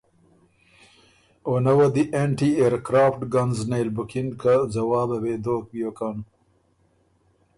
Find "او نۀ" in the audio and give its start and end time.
1.45-1.73